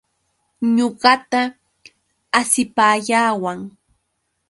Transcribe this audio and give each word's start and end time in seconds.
Ñuqata 0.75 1.41
asipayawan. 2.39 3.59